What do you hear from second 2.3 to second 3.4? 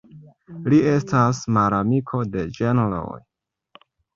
de ĝenroj.